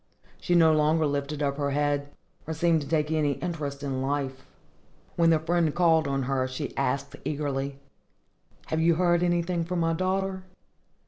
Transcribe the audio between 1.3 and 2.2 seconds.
up her head,